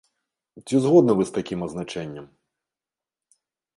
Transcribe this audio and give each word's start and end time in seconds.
Ці 0.67 0.75
згодны 0.85 1.13
вы 1.19 1.23
з 1.29 1.35
такім 1.37 1.59
азначэннем? 1.67 2.25